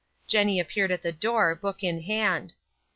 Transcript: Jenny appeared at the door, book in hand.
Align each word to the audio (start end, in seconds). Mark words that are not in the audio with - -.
Jenny 0.25 0.59
appeared 0.59 0.89
at 0.89 1.03
the 1.03 1.11
door, 1.11 1.53
book 1.53 1.83
in 1.83 2.01
hand. 2.01 2.55